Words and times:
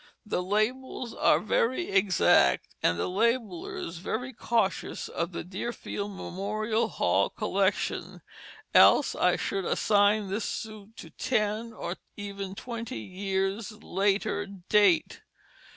The 0.25 0.41
labels 0.41 1.13
are 1.13 1.39
very 1.39 1.91
exact 1.91 2.69
and 2.81 2.97
the 2.97 3.07
labellers 3.07 3.97
very 3.97 4.33
cautious 4.33 5.07
of 5.07 5.31
the 5.31 5.43
Deerfield 5.43 6.15
Memorial 6.15 6.87
Hall 6.87 7.29
collection, 7.29 8.21
else 8.73 9.13
I 9.13 9.35
should 9.35 9.63
assign 9.65 10.27
this 10.27 10.45
suit 10.45 10.97
to 10.97 11.07
a 11.09 11.11
ten 11.11 11.71
or 11.71 11.97
even 12.17 12.55
twenty 12.55 12.97
years' 12.97 13.73
later 13.73 14.47
date. 14.47 15.21